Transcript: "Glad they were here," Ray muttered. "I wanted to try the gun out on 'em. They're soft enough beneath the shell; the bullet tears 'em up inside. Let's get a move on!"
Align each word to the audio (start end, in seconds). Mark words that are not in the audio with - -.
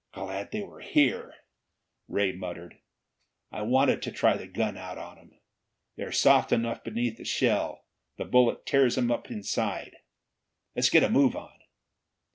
"Glad 0.13 0.49
they 0.49 0.61
were 0.63 0.79
here," 0.79 1.31
Ray 2.07 2.31
muttered. 2.31 2.79
"I 3.51 3.61
wanted 3.61 4.01
to 4.01 4.11
try 4.11 4.35
the 4.35 4.47
gun 4.47 4.75
out 4.75 4.97
on 4.97 5.19
'em. 5.19 5.39
They're 5.95 6.11
soft 6.11 6.51
enough 6.51 6.83
beneath 6.83 7.17
the 7.17 7.23
shell; 7.23 7.85
the 8.17 8.25
bullet 8.25 8.65
tears 8.65 8.97
'em 8.97 9.11
up 9.11 9.29
inside. 9.29 9.97
Let's 10.75 10.89
get 10.89 11.03
a 11.03 11.09
move 11.11 11.35
on!" 11.35 11.53